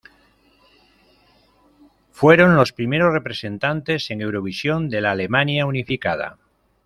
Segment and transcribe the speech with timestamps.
[2.09, 6.39] Fueron los primeros representantes en Eurovisión de la Alemania unificada.